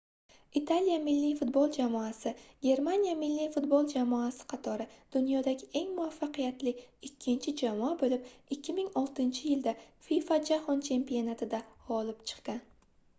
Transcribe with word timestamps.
italiya 0.59 0.99
milliy 1.07 1.33
futbol 1.41 1.67
jamoasi 1.75 2.31
germaniya 2.67 3.11
milliy 3.23 3.49
futbol 3.55 3.85
jamoasi 3.91 4.47
qatori 4.55 4.87
dunyodagi 5.17 5.69
eng 5.81 5.91
muvaffaqiyatli 5.99 6.73
ikkinchi 7.11 7.55
jamoa 7.63 7.93
boʻlib 8.01 8.25
2006-yilda 8.59 9.75
fifa 10.09 10.41
jahon 10.51 10.85
chempionatida 10.91 11.65
gʻolib 11.85 12.27
chiqqan 12.33 12.63